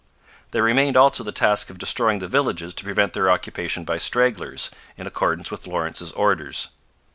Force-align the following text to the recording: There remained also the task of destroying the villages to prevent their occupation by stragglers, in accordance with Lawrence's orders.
There 0.49 0.63
remained 0.63 0.97
also 0.97 1.23
the 1.23 1.31
task 1.31 1.69
of 1.69 1.77
destroying 1.77 2.17
the 2.17 2.27
villages 2.27 2.73
to 2.73 2.83
prevent 2.83 3.13
their 3.13 3.29
occupation 3.29 3.83
by 3.85 3.99
stragglers, 3.99 4.71
in 4.97 5.05
accordance 5.05 5.51
with 5.51 5.67
Lawrence's 5.67 6.11
orders. 6.13 6.69